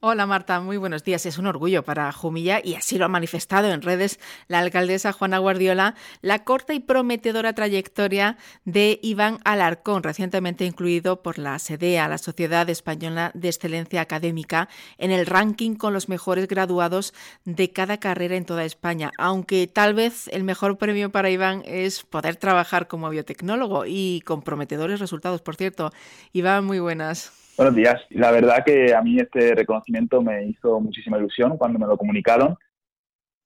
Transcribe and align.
Hola 0.00 0.26
Marta, 0.26 0.60
muy 0.60 0.76
buenos 0.76 1.02
días. 1.02 1.26
Es 1.26 1.38
un 1.38 1.48
orgullo 1.48 1.82
para 1.82 2.12
Jumilla 2.12 2.60
y 2.62 2.76
así 2.76 2.98
lo 2.98 3.06
ha 3.06 3.08
manifestado 3.08 3.72
en 3.72 3.82
redes 3.82 4.20
la 4.46 4.60
alcaldesa 4.60 5.12
Juana 5.12 5.38
Guardiola 5.38 5.96
la 6.22 6.44
corta 6.44 6.72
y 6.72 6.78
prometedora 6.78 7.52
trayectoria 7.52 8.36
de 8.64 9.00
Iván 9.02 9.40
Alarcón, 9.44 10.04
recientemente 10.04 10.64
incluido 10.64 11.20
por 11.20 11.40
la 11.40 11.58
SEDEA, 11.58 12.06
la 12.06 12.18
Sociedad 12.18 12.70
Española 12.70 13.32
de 13.34 13.48
Excelencia 13.48 14.00
Académica, 14.00 14.68
en 14.98 15.10
el 15.10 15.26
ranking 15.26 15.74
con 15.74 15.92
los 15.94 16.08
mejores 16.08 16.46
graduados 16.46 17.12
de 17.44 17.72
cada 17.72 17.98
carrera 17.98 18.36
en 18.36 18.44
toda 18.44 18.64
España. 18.64 19.10
Aunque 19.18 19.66
tal 19.66 19.94
vez 19.94 20.28
el 20.28 20.44
mejor 20.44 20.78
premio 20.78 21.10
para 21.10 21.28
Iván 21.28 21.64
es 21.66 22.04
poder 22.04 22.36
trabajar 22.36 22.86
como 22.86 23.10
biotecnólogo 23.10 23.84
y 23.84 24.20
con 24.24 24.42
prometedores 24.42 25.00
resultados, 25.00 25.42
por 25.42 25.56
cierto. 25.56 25.90
Iván, 26.32 26.66
muy 26.66 26.78
buenas. 26.78 27.47
Buenos 27.58 27.74
días. 27.74 28.00
La 28.10 28.30
verdad 28.30 28.62
que 28.64 28.94
a 28.94 29.02
mí 29.02 29.18
este 29.18 29.52
reconocimiento 29.52 30.22
me 30.22 30.46
hizo 30.46 30.78
muchísima 30.78 31.18
ilusión 31.18 31.58
cuando 31.58 31.80
me 31.80 31.88
lo 31.88 31.96
comunicaron, 31.96 32.56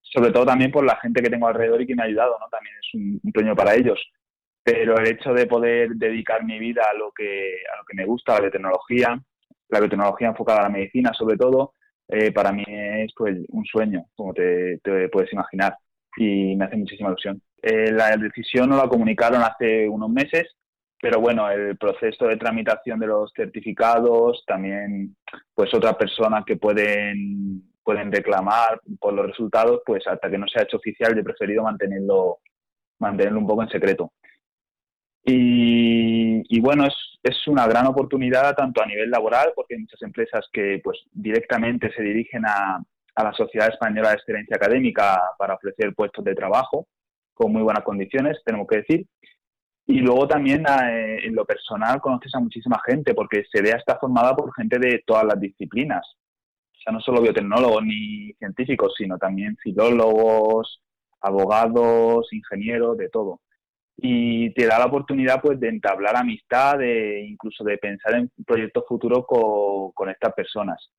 sobre 0.03 0.31
todo 0.31 0.45
también 0.45 0.71
por 0.71 0.85
la 0.85 0.97
gente 0.97 1.23
que 1.23 1.31
tengo 1.31 1.49
alrededor 1.49 1.81
y 1.81 1.87
que 1.87 1.95
me 1.95 2.03
ha 2.03 2.05
ayudado, 2.05 2.37
¿no? 2.39 2.47
También 2.51 2.75
es 2.79 2.95
un, 3.25 3.33
premio 3.33 3.57
para 3.57 3.75
ellos. 3.75 3.99
Pero 4.63 4.99
el 4.99 5.07
hecho 5.07 5.33
de 5.33 5.47
poder 5.47 5.93
dedicar 5.95 6.45
mi 6.45 6.59
vida 6.59 6.83
a 6.93 6.95
lo 6.95 7.11
que, 7.13 7.55
a 7.73 7.79
lo 7.79 7.85
que 7.87 7.97
me 7.97 8.05
gusta, 8.05 8.35
la 8.35 8.41
biotecnología, 8.41 9.19
la 9.71 9.81
biotecnología 9.81 10.29
enfocada 10.29 10.59
a 10.59 10.63
la 10.65 10.69
medicina 10.69 11.15
sobre 11.15 11.39
todo, 11.39 11.73
eh, 12.09 12.33
para 12.33 12.53
mí 12.53 12.65
es 12.69 13.15
pues 13.17 13.39
un 13.49 13.65
sueño, 13.65 14.05
como 14.15 14.35
te, 14.35 14.79
puedes 15.11 15.33
imaginar, 15.33 15.75
y 16.19 16.55
me 16.55 16.67
hace 16.67 16.77
muchísima 16.77 17.09
ilusión. 17.09 17.41
Eh, 17.63 17.91
la 17.91 18.15
decisión 18.19 18.69
no 18.69 18.77
la 18.77 18.89
comunicaron 18.89 19.43
hace 19.43 19.89
unos 19.89 20.11
meses 20.11 20.55
pero 21.03 21.21
bueno, 21.21 21.51
el 21.51 21.77
proceso 21.77 22.29
de 22.29 22.37
tramitación 22.37 23.01
de 23.01 23.09
los 23.09 23.33
certificados, 23.35 24.45
también 24.47 25.17
pues 25.53 25.75
otras 25.75 25.97
personas 25.97 26.45
que 26.45 26.57
pueden, 26.57 27.61
pueden 27.83 28.13
reclamar 28.13 28.81
por 29.01 29.13
los 29.13 29.27
resultados, 29.27 29.81
pues 29.85 30.07
hasta 30.07 30.31
que 30.31 30.39
no 30.39 30.47
se 30.47 30.61
ha 30.61 30.63
hecho 30.63 30.77
oficial, 30.77 31.13
yo 31.13 31.23
he 31.23 31.25
preferido 31.25 31.65
mantenerlo, 31.65 32.39
mantenerlo 33.01 33.41
un 33.41 33.49
poco 33.49 33.65
en 33.65 33.69
secreto. 33.71 34.13
Y, 35.25 36.61
bueno, 36.61 36.87
es, 36.87 36.95
es, 37.25 37.49
una 37.49 37.67
gran 37.67 37.89
oportunidad 37.89 38.55
tanto 38.55 38.81
a 38.81 38.87
nivel 38.87 39.11
laboral, 39.11 39.51
porque 39.57 39.75
hay 39.75 39.81
muchas 39.81 40.03
empresas 40.03 40.49
que 40.53 40.81
pues 40.85 41.01
directamente 41.11 41.93
se 41.97 42.03
dirigen 42.05 42.47
a, 42.47 42.81
a 43.17 43.25
la 43.25 43.33
Sociedad 43.33 43.71
Española 43.71 44.11
de 44.11 44.15
Excelencia 44.15 44.55
Académica 44.55 45.21
para 45.37 45.55
ofrecer 45.55 45.97
puestos 45.97 46.25
de 46.25 46.37
trabajo 46.37 46.87
con 47.35 47.51
muy 47.51 47.63
buenas 47.63 47.83
condiciones, 47.83 48.41
tenemos 48.45 48.69
que 48.69 48.77
decir. 48.77 49.07
Y 49.87 49.99
luego 49.99 50.29
también 50.29 50.65
eh, 50.67 51.27
en 51.27 51.35
lo 51.35 51.45
personal 51.45 52.01
conoces 52.01 52.35
a 52.35 52.41
muchísima 52.41 52.81
gente, 52.87 53.15
porque 53.15 53.45
SEDEA 53.51 53.77
está 53.77 53.99
formada 53.99 54.35
por 54.35 54.55
gente 54.55 54.79
de 54.79 55.03
todas 55.07 55.25
las 55.25 55.41
disciplinas. 55.41 56.07
O 56.73 56.81
sea, 56.83 56.93
no 56.93 57.01
solo 57.01 57.21
biotecnólogos 57.21 57.85
ni 57.85 58.33
científicos, 58.35 58.95
sino 58.97 59.19
también 59.19 59.57
filólogos, 59.57 60.81
abogados, 61.21 62.33
ingenieros, 62.33 62.97
de 62.97 63.09
todo. 63.09 63.41
Y 63.97 64.53
te 64.55 64.67
da 64.67 64.79
la 64.79 64.87
oportunidad 64.87 65.41
pues 65.41 65.61
de 65.61 65.69
entablar 65.69 66.17
amistad, 66.17 66.79
de 66.79 67.23
incluso 67.23 67.63
de 67.63 67.79
pensar 67.79 68.15
en 68.15 68.31
proyectos 68.47 68.85
futuros 68.89 69.25
con, 69.27 69.93
con 69.93 70.09
estas 70.09 70.33
personas. 70.33 70.91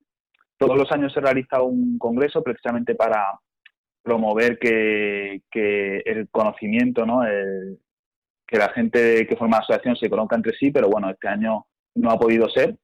Todos 0.58 0.78
los 0.78 0.92
años 0.92 1.12
se 1.12 1.20
realiza 1.20 1.62
un 1.62 1.98
congreso 1.98 2.42
precisamente 2.44 2.96
para 2.96 3.26
promover 4.04 4.60
que, 4.60 5.42
el 6.06 6.30
conocimiento, 6.30 7.06
¿no? 7.06 7.22
Que 8.48 8.58
la 8.58 8.70
gente 8.70 9.26
que 9.28 9.36
forma 9.36 9.58
la 9.58 9.64
asociación 9.64 9.96
se 9.96 10.10
conozca 10.10 10.36
entre 10.36 10.56
sí, 10.58 10.72
pero 10.72 10.90
bueno, 10.90 11.10
este 11.10 11.28
año 11.28 11.66
no 11.96 12.12
ha 12.12 12.20
podido 12.20 12.50
ser 12.50 12.76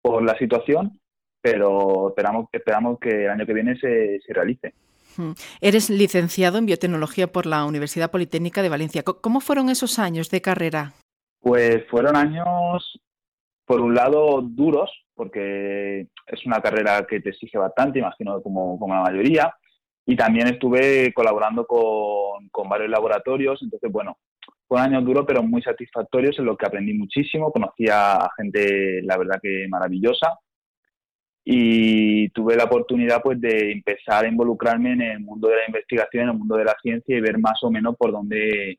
por 0.00 0.22
la 0.22 0.36
situación, 0.38 1.00
pero 1.40 2.08
esperamos, 2.10 2.46
esperamos 2.52 2.98
que 2.98 3.24
el 3.24 3.30
año 3.30 3.46
que 3.46 3.54
viene 3.54 3.76
se, 3.78 4.20
se 4.26 4.32
realice. 4.32 4.74
Hmm. 5.16 5.32
Eres 5.60 5.90
licenciado 5.90 6.58
en 6.58 6.66
biotecnología 6.66 7.26
por 7.26 7.46
la 7.46 7.64
Universidad 7.64 8.10
Politécnica 8.10 8.62
de 8.62 8.68
Valencia. 8.68 9.02
¿Cómo 9.02 9.40
fueron 9.40 9.68
esos 9.68 9.98
años 9.98 10.30
de 10.30 10.40
carrera? 10.40 10.92
Pues 11.40 11.86
fueron 11.88 12.16
años, 12.16 13.00
por 13.64 13.80
un 13.80 13.94
lado, 13.94 14.40
duros, 14.42 14.90
porque 15.14 16.06
es 16.26 16.46
una 16.46 16.60
carrera 16.60 17.06
que 17.08 17.20
te 17.20 17.30
exige 17.30 17.58
bastante, 17.58 17.98
imagino, 17.98 18.40
como, 18.42 18.78
como 18.78 18.94
la 18.94 19.02
mayoría. 19.02 19.54
Y 20.10 20.16
también 20.16 20.46
estuve 20.48 21.12
colaborando 21.12 21.66
con, 21.66 22.48
con 22.48 22.66
varios 22.66 22.88
laboratorios, 22.88 23.62
entonces, 23.62 23.92
bueno, 23.92 24.16
fue 24.66 24.78
un 24.78 24.84
año 24.84 25.02
duro, 25.02 25.26
pero 25.26 25.42
muy 25.42 25.60
satisfactorios 25.60 26.38
en 26.38 26.46
lo 26.46 26.56
que 26.56 26.64
aprendí 26.64 26.94
muchísimo. 26.94 27.52
Conocí 27.52 27.84
a 27.92 28.26
gente, 28.38 29.02
la 29.02 29.18
verdad 29.18 29.38
que 29.42 29.66
maravillosa. 29.68 30.38
Y 31.44 32.30
tuve 32.30 32.56
la 32.56 32.64
oportunidad 32.64 33.20
pues 33.22 33.38
de 33.38 33.70
empezar 33.70 34.24
a 34.24 34.28
involucrarme 34.28 34.92
en 34.92 35.02
el 35.02 35.20
mundo 35.20 35.48
de 35.48 35.56
la 35.56 35.66
investigación, 35.66 36.22
en 36.22 36.30
el 36.30 36.38
mundo 36.38 36.56
de 36.56 36.64
la 36.64 36.76
ciencia 36.80 37.14
y 37.14 37.20
ver 37.20 37.36
más 37.38 37.62
o 37.62 37.70
menos 37.70 37.94
por 37.94 38.10
dónde 38.10 38.78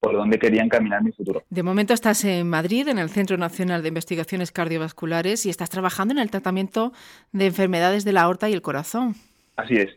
por 0.00 0.14
dónde 0.14 0.38
quería 0.38 0.62
encaminar 0.62 1.02
mi 1.02 1.10
futuro. 1.10 1.42
De 1.50 1.64
momento 1.64 1.92
estás 1.92 2.24
en 2.24 2.48
Madrid, 2.48 2.86
en 2.86 3.00
el 3.00 3.08
Centro 3.08 3.36
Nacional 3.36 3.82
de 3.82 3.88
Investigaciones 3.88 4.52
Cardiovasculares, 4.52 5.44
y 5.44 5.50
estás 5.50 5.70
trabajando 5.70 6.14
en 6.14 6.20
el 6.20 6.30
tratamiento 6.30 6.92
de 7.32 7.46
enfermedades 7.46 8.04
de 8.04 8.12
la 8.12 8.22
aorta 8.22 8.48
y 8.48 8.52
el 8.52 8.62
corazón. 8.62 9.16
Así 9.56 9.74
es. 9.74 9.88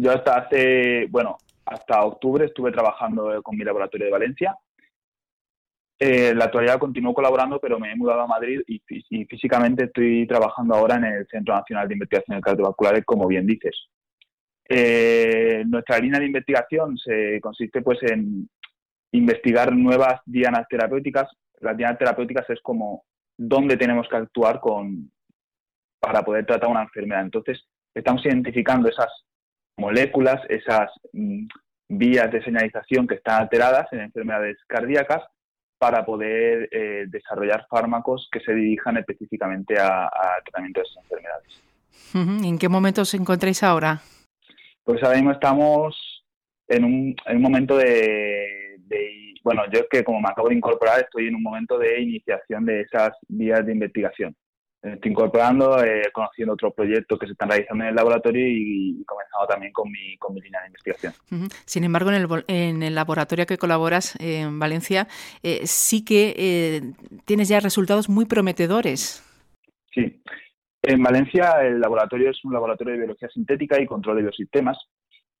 Yo 0.00 0.12
hasta 0.12 0.36
hace, 0.38 1.06
bueno, 1.10 1.36
hasta 1.66 2.02
octubre 2.04 2.46
estuve 2.46 2.72
trabajando 2.72 3.42
con 3.42 3.56
mi 3.56 3.64
laboratorio 3.64 4.06
de 4.06 4.12
Valencia 4.12 4.56
eh, 6.02 6.34
la 6.34 6.46
actualidad 6.46 6.78
continúo 6.78 7.12
colaborando, 7.12 7.60
pero 7.60 7.78
me 7.78 7.92
he 7.92 7.96
mudado 7.96 8.22
a 8.22 8.26
Madrid 8.26 8.62
y, 8.66 8.80
físicamente 9.26 9.84
estoy 9.84 10.26
trabajando 10.26 10.74
ahora 10.74 10.96
en 10.96 11.04
el 11.04 11.26
Centro 11.28 11.54
Nacional 11.54 11.86
de 11.86 11.94
Investigaciones 11.94 12.42
Cardiovasculares, 12.42 13.04
como 13.04 13.26
bien 13.28 13.46
dices. 13.46 13.76
Eh, 14.66 15.62
nuestra 15.66 15.98
línea 15.98 16.18
de 16.18 16.24
investigación 16.24 16.96
se 16.96 17.38
consiste 17.42 17.82
pues 17.82 17.98
en 18.04 18.48
investigar 19.12 19.76
nuevas 19.76 20.22
dianas 20.24 20.66
terapéuticas. 20.70 21.28
Las 21.58 21.76
dianas 21.76 21.98
terapéuticas 21.98 22.48
es 22.48 22.60
como 22.62 23.04
dónde 23.36 23.76
tenemos 23.76 24.08
que 24.08 24.16
actuar 24.16 24.58
con, 24.58 25.12
para 25.98 26.22
poder 26.22 26.46
tratar 26.46 26.70
una 26.70 26.84
enfermedad. 26.84 27.20
Entonces, 27.20 27.62
estamos 27.94 28.24
identificando 28.24 28.88
esas 28.88 29.10
moléculas, 29.80 30.40
esas 30.48 30.90
mm, 31.12 31.46
vías 31.88 32.30
de 32.30 32.42
señalización 32.44 33.06
que 33.06 33.16
están 33.16 33.42
alteradas 33.42 33.92
en 33.92 34.00
enfermedades 34.00 34.58
cardíacas 34.68 35.22
para 35.78 36.04
poder 36.04 36.68
eh, 36.70 37.06
desarrollar 37.08 37.66
fármacos 37.68 38.28
que 38.30 38.40
se 38.40 38.54
dirijan 38.54 38.98
específicamente 38.98 39.78
al 39.78 40.42
tratamiento 40.44 40.80
de 40.80 40.86
esas 40.86 41.02
enfermedades. 41.04 41.62
¿En 42.14 42.58
qué 42.58 42.68
momento 42.68 43.02
os 43.02 43.14
encontráis 43.14 43.62
ahora? 43.62 44.00
Pues 44.84 45.02
ahora 45.02 45.16
mismo 45.16 45.32
estamos 45.32 45.96
en 46.68 46.84
un, 46.84 47.16
en 47.26 47.36
un 47.36 47.42
momento 47.42 47.76
de, 47.76 48.76
de, 48.78 49.34
Bueno, 49.42 49.62
yo 49.72 49.80
es 49.80 49.86
que 49.90 50.04
como 50.04 50.20
me 50.20 50.28
acabo 50.28 50.48
de 50.48 50.56
incorporar, 50.56 51.00
estoy 51.00 51.28
en 51.28 51.36
un 51.36 51.42
momento 51.42 51.78
de 51.78 52.00
iniciación 52.00 52.66
de 52.66 52.82
esas 52.82 53.12
vías 53.28 53.64
de 53.64 53.72
investigación 53.72 54.36
estoy 54.82 55.10
incorporando, 55.10 55.82
eh, 55.84 56.04
conociendo 56.12 56.54
otros 56.54 56.72
proyectos 56.74 57.18
que 57.18 57.26
se 57.26 57.32
están 57.32 57.50
realizando 57.50 57.84
en 57.84 57.90
el 57.90 57.94
laboratorio 57.94 58.46
y, 58.48 59.04
comenzando 59.04 59.46
también 59.46 59.72
con 59.72 59.90
mi, 59.90 60.16
con 60.16 60.34
mi 60.34 60.40
línea 60.40 60.60
de 60.62 60.68
investigación. 60.68 61.12
Sin 61.66 61.84
embargo, 61.84 62.10
en 62.10 62.16
el, 62.16 62.44
en 62.48 62.82
el 62.82 62.94
laboratorio 62.94 63.46
que 63.46 63.58
colaboras 63.58 64.16
en 64.20 64.58
Valencia, 64.58 65.06
eh, 65.42 65.60
sí 65.64 66.04
que 66.04 66.34
eh, 66.36 66.80
tienes 67.24 67.48
ya 67.48 67.60
resultados 67.60 68.08
muy 68.08 68.24
prometedores. 68.24 69.22
Sí. 69.92 70.22
En 70.82 71.02
Valencia 71.02 71.62
el 71.62 71.78
laboratorio 71.78 72.30
es 72.30 72.42
un 72.44 72.54
laboratorio 72.54 72.94
de 72.94 73.00
biología 73.00 73.28
sintética 73.28 73.80
y 73.80 73.86
control 73.86 74.16
de 74.16 74.22
biosistemas, 74.22 74.78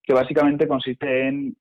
que 0.02 0.12
básicamente 0.12 0.68
consiste 0.68 1.28
en 1.28 1.56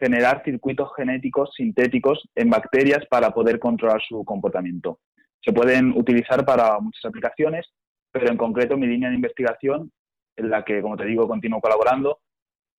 generar 0.00 0.42
circuitos 0.44 0.88
genéticos 0.96 1.50
sintéticos 1.54 2.28
en 2.34 2.50
bacterias 2.50 3.06
para 3.08 3.30
poder 3.30 3.60
controlar 3.60 4.00
su 4.08 4.24
comportamiento 4.24 4.98
se 5.42 5.52
pueden 5.52 5.96
utilizar 5.96 6.44
para 6.44 6.78
muchas 6.80 7.04
aplicaciones, 7.04 7.66
pero 8.12 8.30
en 8.30 8.36
concreto 8.36 8.76
mi 8.76 8.86
línea 8.86 9.08
de 9.08 9.16
investigación, 9.16 9.90
en 10.36 10.50
la 10.50 10.64
que, 10.64 10.80
como 10.82 10.96
te 10.96 11.04
digo, 11.04 11.28
continúo 11.28 11.60
colaborando, 11.60 12.20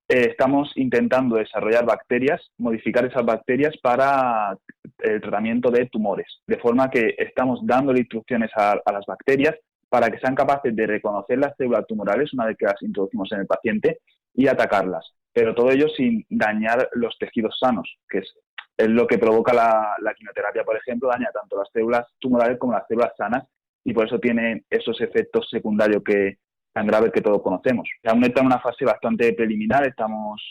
eh, 0.08 0.28
estamos 0.32 0.72
intentando 0.76 1.38
desarrollar 1.38 1.86
bacterias, 1.86 2.42
modificar 2.58 3.06
esas 3.06 3.26
bacterias 3.26 3.76
para 3.82 4.58
el 5.00 5.22
tratamiento 5.22 5.72
de 5.72 5.86
tumores, 5.88 6.28
de 6.48 6.58
forma 6.58 6.90
que 6.90 7.16
estamos 7.18 7.60
dándole 7.64 8.00
instrucciones 8.00 8.52
a, 8.56 8.74
a 8.84 8.92
las 8.92 9.06
bacterias 9.06 9.56
para 9.90 10.10
que 10.10 10.20
sean 10.20 10.36
capaces 10.36 10.76
de 10.76 10.88
reconocer 10.88 11.38
las 11.38 11.56
células 11.58 11.86
tumorales 11.88 12.34
una 12.34 12.46
vez 12.46 12.58
que 12.58 12.66
las 12.66 12.82
introducimos 12.82 13.32
en 13.32 13.40
el 13.40 13.48
paciente 13.48 14.00
y 14.34 14.48
atacarlas, 14.48 15.14
pero 15.34 15.56
todo 15.56 15.72
ello 15.72 15.88
sin 15.90 16.26
dañar 16.30 16.90
los 16.94 17.18
tejidos 17.18 17.58
sanos, 17.60 17.98
que 18.10 18.20
es 18.20 18.34
es 18.82 18.90
lo 18.90 19.08
que 19.08 19.18
provoca 19.18 19.54
la, 19.54 20.14
quimioterapia, 20.16 20.64
por 20.64 20.78
ejemplo, 20.78 21.10
daña 21.10 21.30
tanto 21.34 21.58
las 21.58 21.70
células 21.72 22.06
tumorales 22.20 22.58
como 22.58 22.74
las 22.74 22.88
células 22.88 23.14
sanas 23.18 23.44
y 23.84 23.94
por 23.94 24.06
eso 24.06 24.20
tiene 24.20 24.66
esos 24.70 25.00
efectos 25.02 25.48
secundarios 25.50 26.04
que 26.04 26.38
tan 26.74 26.88
graves 26.88 27.12
que 27.12 27.22
todos 27.22 27.42
conocemos. 27.42 27.90
Aún 28.06 28.24
está 28.24 28.42
en 28.42 28.48
una 28.48 28.60
fase 28.60 28.86
bastante 28.86 29.34
preliminar, 29.34 29.86
estamos 29.88 30.42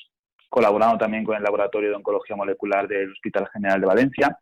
colaborando 0.49 0.99
también 0.99 1.25
con 1.25 1.37
el 1.37 1.43
Laboratorio 1.43 1.91
de 1.91 1.97
Oncología 1.97 2.37
Molecular 2.37 2.87
del 2.89 3.13
Hospital 3.13 3.49
General 3.53 3.81
de 3.81 3.87
Valencia 3.87 4.39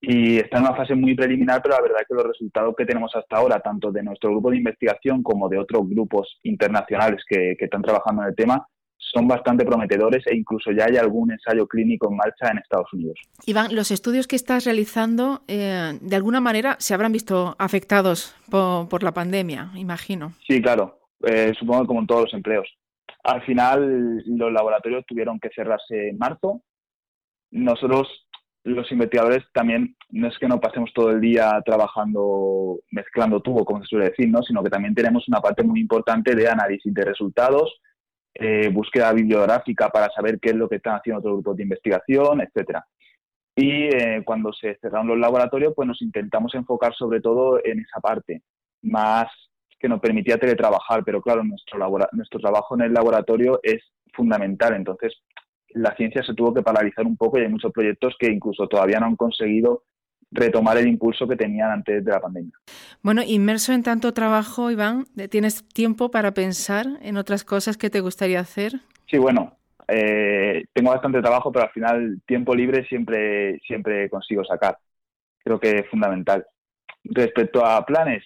y 0.00 0.36
está 0.36 0.58
en 0.58 0.64
una 0.64 0.76
fase 0.76 0.94
muy 0.94 1.14
preliminar, 1.14 1.60
pero 1.62 1.76
la 1.76 1.82
verdad 1.82 1.98
es 2.02 2.08
que 2.08 2.14
los 2.14 2.26
resultados 2.26 2.74
que 2.76 2.86
tenemos 2.86 3.14
hasta 3.14 3.36
ahora, 3.36 3.60
tanto 3.60 3.90
de 3.90 4.02
nuestro 4.02 4.30
grupo 4.30 4.50
de 4.50 4.58
investigación 4.58 5.22
como 5.22 5.48
de 5.48 5.58
otros 5.58 5.88
grupos 5.88 6.38
internacionales 6.44 7.24
que, 7.28 7.56
están 7.58 7.82
trabajando 7.82 8.22
en 8.22 8.28
el 8.28 8.36
tema, 8.36 8.66
son 8.98 9.26
bastante 9.26 9.64
prometedores 9.64 10.26
e 10.26 10.36
incluso 10.36 10.70
ya 10.72 10.86
hay 10.86 10.96
algún 10.96 11.32
ensayo 11.32 11.66
clínico 11.66 12.10
en 12.10 12.16
marcha 12.16 12.50
en 12.50 12.58
Estados 12.58 12.92
Unidos. 12.92 13.18
Iván, 13.46 13.74
los 13.74 13.90
estudios 13.90 14.26
que 14.26 14.36
estás 14.36 14.64
realizando, 14.64 15.42
eh, 15.48 15.98
de 16.00 16.16
alguna 16.16 16.40
manera, 16.40 16.76
se 16.78 16.94
habrán 16.94 17.12
visto 17.12 17.56
afectados 17.58 18.34
por, 18.50 19.02
la 19.02 19.12
pandemia, 19.12 19.70
imagino. 19.76 20.32
Sí, 20.46 20.60
claro. 20.60 20.98
Eh, 21.24 21.52
supongo 21.58 21.82
que 21.82 21.86
como 21.86 22.00
en 22.00 22.06
todos 22.06 22.22
los 22.24 22.34
empleos. 22.34 22.68
Al 23.24 23.42
final, 23.42 24.22
los 24.26 24.52
laboratorios 24.52 25.04
tuvieron 25.06 25.38
que 25.38 25.50
cerrarse 25.54 26.08
en 26.08 26.18
marzo. 26.18 26.62
Nosotros 27.50 28.08
los 28.64 28.90
investigadores 28.92 29.44
también 29.52 29.96
no 30.10 30.28
es 30.28 30.38
que 30.38 30.48
no 30.48 30.60
pasemos 30.60 30.92
todo 30.92 31.10
el 31.10 31.20
día 31.20 31.60
trabajando, 31.64 32.78
mezclando 32.90 33.40
tubo, 33.40 33.64
como 33.64 33.80
se 33.82 33.88
suele 33.88 34.10
decir, 34.10 34.28
¿no? 34.28 34.42
sino 34.42 34.62
que 34.62 34.70
también 34.70 34.94
tenemos 34.94 35.26
una 35.28 35.40
parte 35.40 35.62
muy 35.62 35.80
importante 35.80 36.34
de 36.34 36.48
análisis 36.48 36.92
de 36.92 37.04
resultados, 37.04 37.80
eh, 38.38 38.68
búsqueda 38.68 39.12
bibliográfica 39.12 39.90
para 39.90 40.08
saber 40.10 40.38
qué 40.40 40.50
es 40.50 40.56
lo 40.56 40.68
que 40.68 40.76
están 40.76 40.96
haciendo 40.96 41.18
otros 41.18 41.34
grupos 41.34 41.56
de 41.56 41.64
investigación, 41.64 42.40
etcétera. 42.40 42.86
Y 43.56 43.88
eh, 43.88 44.22
cuando 44.24 44.52
se 44.52 44.76
cerraron 44.80 45.08
los 45.08 45.18
laboratorios, 45.18 45.72
pues 45.74 45.88
nos 45.88 46.00
intentamos 46.00 46.54
enfocar 46.54 46.94
sobre 46.94 47.20
todo 47.20 47.60
en 47.64 47.80
esa 47.80 48.00
parte, 48.00 48.42
más 48.82 49.26
que 49.80 49.88
nos 49.88 50.00
permitía 50.00 50.38
teletrabajar, 50.38 51.04
pero 51.04 51.20
claro, 51.20 51.42
nuestro, 51.42 51.78
nuestro 52.12 52.40
trabajo 52.40 52.76
en 52.76 52.82
el 52.82 52.92
laboratorio 52.92 53.58
es 53.62 53.82
fundamental, 54.12 54.74
entonces 54.74 55.22
la 55.70 55.94
ciencia 55.96 56.22
se 56.22 56.34
tuvo 56.34 56.54
que 56.54 56.62
paralizar 56.62 57.06
un 57.06 57.16
poco 57.16 57.38
y 57.38 57.42
hay 57.42 57.48
muchos 57.48 57.72
proyectos 57.72 58.14
que 58.18 58.30
incluso 58.30 58.66
todavía 58.68 59.00
no 59.00 59.06
han 59.06 59.16
conseguido 59.16 59.82
retomar 60.30 60.76
el 60.76 60.88
impulso 60.88 61.26
que 61.26 61.36
tenían 61.36 61.70
antes 61.70 62.04
de 62.04 62.10
la 62.10 62.20
pandemia. 62.20 62.52
Bueno, 63.02 63.22
inmerso 63.26 63.72
en 63.72 63.82
tanto 63.82 64.12
trabajo, 64.12 64.70
Iván, 64.70 65.06
¿tienes 65.30 65.66
tiempo 65.68 66.10
para 66.10 66.32
pensar 66.34 66.86
en 67.02 67.16
otras 67.16 67.44
cosas 67.44 67.76
que 67.76 67.90
te 67.90 68.00
gustaría 68.00 68.40
hacer? 68.40 68.80
Sí, 69.06 69.16
bueno, 69.18 69.56
eh, 69.88 70.64
tengo 70.72 70.90
bastante 70.90 71.22
trabajo, 71.22 71.50
pero 71.50 71.64
al 71.64 71.72
final 71.72 72.20
tiempo 72.26 72.54
libre 72.54 72.84
siempre, 72.86 73.58
siempre 73.66 74.10
consigo 74.10 74.44
sacar. 74.44 74.76
Creo 75.42 75.58
que 75.58 75.70
es 75.78 75.88
fundamental. 75.88 76.46
Respecto 77.04 77.64
a 77.64 77.84
planes, 77.86 78.24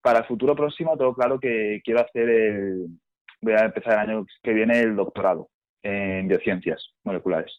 para 0.00 0.20
el 0.20 0.24
futuro 0.24 0.56
próximo 0.56 0.96
tengo 0.96 1.14
claro 1.14 1.38
que 1.38 1.80
quiero 1.84 2.00
hacer 2.00 2.28
el, 2.28 2.86
voy 3.42 3.52
a 3.52 3.66
empezar 3.66 3.94
el 3.94 4.10
año 4.10 4.26
que 4.42 4.52
viene 4.52 4.80
el 4.80 4.96
doctorado 4.96 5.50
en 5.82 6.28
biociencias 6.28 6.94
moleculares. 7.04 7.52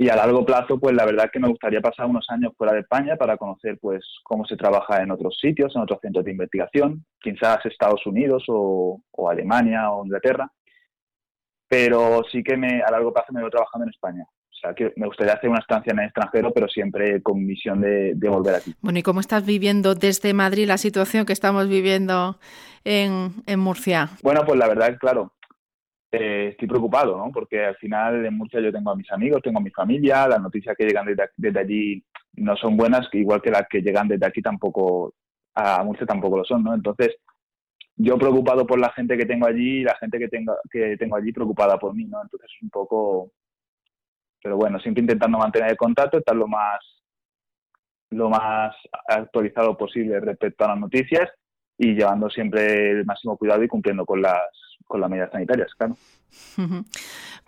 Y 0.00 0.08
a 0.08 0.16
largo 0.16 0.46
plazo, 0.46 0.80
pues 0.80 0.96
la 0.96 1.04
verdad 1.04 1.26
es 1.26 1.30
que 1.30 1.38
me 1.38 1.48
gustaría 1.48 1.82
pasar 1.82 2.06
unos 2.06 2.24
años 2.30 2.54
fuera 2.56 2.72
de 2.72 2.80
España 2.80 3.16
para 3.16 3.36
conocer 3.36 3.76
pues 3.78 4.02
cómo 4.22 4.46
se 4.46 4.56
trabaja 4.56 5.02
en 5.02 5.10
otros 5.10 5.36
sitios, 5.38 5.76
en 5.76 5.82
otros 5.82 5.98
centros 6.00 6.24
de 6.24 6.30
investigación, 6.30 7.04
quizás 7.20 7.58
Estados 7.66 8.06
Unidos 8.06 8.42
o, 8.48 9.02
Alemania 9.30 9.90
o 9.90 10.02
Inglaterra. 10.02 10.50
Pero 11.68 12.22
sí 12.32 12.42
que 12.42 12.56
me, 12.56 12.80
a 12.80 12.90
largo 12.90 13.12
plazo 13.12 13.34
me 13.34 13.42
veo 13.42 13.50
trabajando 13.50 13.84
en 13.84 13.90
España. 13.90 14.24
O 14.24 14.54
sea, 14.58 14.72
que 14.72 14.90
me 14.96 15.06
gustaría 15.06 15.34
hacer 15.34 15.50
una 15.50 15.58
estancia 15.58 15.92
en 15.92 15.98
el 15.98 16.06
extranjero, 16.06 16.50
pero 16.54 16.66
siempre 16.66 17.20
con 17.22 17.44
misión 17.44 17.82
de, 17.82 18.14
de 18.14 18.28
volver 18.30 18.54
aquí. 18.54 18.74
Bueno, 18.80 19.00
¿y 19.00 19.02
cómo 19.02 19.20
estás 19.20 19.44
viviendo 19.44 19.94
desde 19.94 20.32
Madrid 20.32 20.66
la 20.66 20.78
situación 20.78 21.26
que 21.26 21.34
estamos 21.34 21.68
viviendo 21.68 22.38
en, 22.84 23.34
en 23.46 23.60
Murcia? 23.60 24.08
Bueno, 24.22 24.46
pues 24.46 24.58
la 24.58 24.66
verdad 24.66 24.88
es 24.92 24.98
claro, 24.98 25.34
eh, 26.12 26.48
estoy 26.50 26.66
preocupado, 26.66 27.16
¿no? 27.16 27.30
Porque 27.32 27.64
al 27.64 27.76
final 27.76 28.26
en 28.26 28.36
Murcia 28.36 28.60
yo 28.60 28.72
tengo 28.72 28.90
a 28.90 28.96
mis 28.96 29.10
amigos, 29.12 29.42
tengo 29.42 29.58
a 29.58 29.62
mi 29.62 29.70
familia, 29.70 30.26
las 30.26 30.40
noticias 30.40 30.76
que 30.76 30.84
llegan 30.84 31.06
desde, 31.36 31.60
allí 31.60 32.04
no 32.34 32.56
son 32.56 32.76
buenas, 32.76 33.08
igual 33.12 33.40
que 33.40 33.50
las 33.50 33.68
que 33.68 33.80
llegan 33.80 34.08
desde 34.08 34.26
aquí 34.26 34.42
tampoco, 34.42 35.14
a 35.54 35.82
Murcia 35.84 36.06
tampoco 36.06 36.38
lo 36.38 36.44
son, 36.44 36.64
¿no? 36.64 36.74
Entonces, 36.74 37.16
yo 37.96 38.18
preocupado 38.18 38.66
por 38.66 38.80
la 38.80 38.90
gente 38.92 39.16
que 39.16 39.26
tengo 39.26 39.46
allí 39.46 39.80
y 39.80 39.84
la 39.84 39.94
gente 39.96 40.18
que 40.18 40.28
tengo, 40.28 40.56
que 40.70 40.96
tengo 40.96 41.16
allí 41.16 41.32
preocupada 41.32 41.78
por 41.78 41.94
mí, 41.94 42.04
¿no? 42.04 42.22
Entonces, 42.22 42.50
un 42.62 42.70
poco... 42.70 43.32
Pero 44.42 44.56
bueno, 44.56 44.80
siempre 44.80 45.02
intentando 45.02 45.38
mantener 45.38 45.70
el 45.70 45.76
contacto, 45.76 46.18
estar 46.18 46.34
lo 46.34 46.48
más, 46.48 46.78
lo 48.10 48.30
más 48.30 48.74
actualizado 49.06 49.76
posible 49.76 50.18
respecto 50.18 50.64
a 50.64 50.68
las 50.68 50.78
noticias 50.80 51.28
y 51.76 51.94
llevando 51.94 52.30
siempre 52.30 52.90
el 52.90 53.04
máximo 53.04 53.36
cuidado 53.36 53.62
y 53.62 53.68
cumpliendo 53.68 54.06
con 54.06 54.22
las 54.22 54.69
con 54.90 55.00
las 55.00 55.08
medidas 55.08 55.30
sanitarias, 55.30 55.72
claro. 55.78 55.96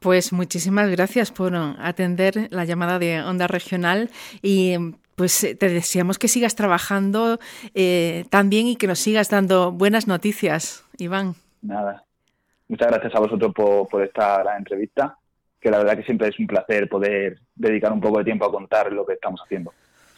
Pues 0.01 0.33
muchísimas 0.33 0.91
gracias 0.91 1.31
por 1.31 1.55
atender 1.55 2.49
la 2.51 2.65
llamada 2.65 2.99
de 2.99 3.23
Onda 3.23 3.47
Regional 3.47 4.11
y 4.43 4.75
pues 5.15 5.57
te 5.61 5.69
deseamos 5.69 6.19
que 6.19 6.27
sigas 6.27 6.57
trabajando 6.57 7.39
eh, 7.75 8.25
tan 8.29 8.51
bien 8.51 8.67
y 8.67 8.75
que 8.75 8.89
nos 8.89 8.99
sigas 8.99 9.31
dando 9.31 9.71
buenas 9.71 10.09
noticias, 10.09 10.85
Iván. 10.99 11.35
Nada. 11.61 12.05
Muchas 12.67 12.89
gracias 12.89 13.15
a 13.15 13.21
vosotros 13.21 13.55
por, 13.55 13.87
por 13.87 14.03
esta 14.03 14.39
gran 14.39 14.59
entrevista, 14.59 15.17
que 15.61 15.71
la 15.71 15.79
verdad 15.79 15.97
que 15.97 16.03
siempre 16.03 16.29
es 16.29 16.39
un 16.41 16.49
placer 16.49 16.89
poder 16.89 17.39
dedicar 17.55 17.93
un 17.93 18.01
poco 18.01 18.19
de 18.19 18.25
tiempo 18.25 18.45
a 18.45 18.51
contar 18.51 18.93
lo 18.93 19.07
que 19.07 19.13
estamos 19.13 19.41
haciendo. 19.45 19.73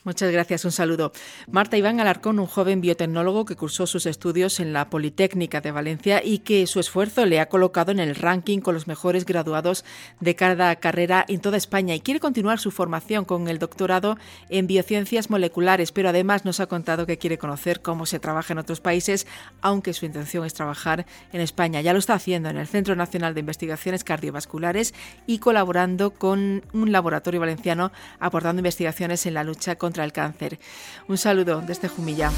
Muchas 0.04 0.30
gracias, 0.30 0.66
un 0.66 0.72
saludo. 0.72 1.12
Marta 1.50 1.78
Iván 1.78 1.98
Alarcón, 1.98 2.38
un 2.38 2.46
joven 2.46 2.82
biotecnólogo 2.82 3.46
que 3.46 3.56
cursó 3.56 3.86
sus 3.86 4.04
estudios 4.04 4.60
en 4.60 4.74
la 4.74 4.90
Politécnica 4.90 5.62
de 5.62 5.70
Valencia 5.70 6.20
y 6.22 6.40
que 6.40 6.66
su 6.66 6.78
esfuerzo 6.78 7.24
le 7.24 7.40
ha 7.40 7.48
colocado 7.48 7.90
en 7.90 7.98
el 7.98 8.14
ranking 8.14 8.58
con 8.58 8.74
los 8.74 8.86
mejores 8.86 9.24
graduados 9.24 9.82
de 10.20 10.36
cada 10.36 10.76
carrera 10.76 11.24
en 11.26 11.40
toda 11.40 11.56
España 11.56 11.94
y 11.94 12.00
quiere 12.00 12.20
continuar 12.20 12.58
su 12.58 12.70
formación 12.70 13.24
con 13.24 13.48
el 13.48 13.58
doctorado 13.58 14.18
en 14.50 14.66
biociencias 14.66 15.30
moleculares, 15.30 15.90
pero 15.90 16.10
además 16.10 16.44
nos 16.44 16.60
ha 16.60 16.66
contado 16.66 17.06
que 17.06 17.16
quiere 17.16 17.38
conocer 17.38 17.80
cómo 17.80 18.04
se 18.04 18.20
trabaja 18.20 18.52
en 18.52 18.58
otros 18.58 18.82
países, 18.82 19.26
aunque 19.62 19.94
su 19.94 20.04
intención 20.04 20.44
es 20.44 20.52
trabajar 20.52 21.06
en 21.32 21.40
España. 21.40 21.80
Ya 21.80 21.94
lo 21.94 21.98
está 21.98 22.12
haciendo 22.12 22.50
en 22.50 22.58
el 22.58 22.66
Centro 22.66 22.94
Nacional 22.94 23.32
de 23.32 23.40
Investigaciones 23.40 24.04
Cardiovasculares 24.04 24.92
y 25.26 25.38
colaborando 25.38 26.10
con 26.10 26.62
un 26.74 26.92
laboratorio 26.92 27.40
valenciano 27.40 27.90
aportando 28.20 28.60
investigaciones 28.60 29.24
en 29.24 29.32
la 29.32 29.44
lucha 29.44 29.76
cáncer. 30.12 30.58
Un 31.08 31.18
saludo 31.18 31.60
desde 31.60 31.88
Jumilla. 31.88 32.30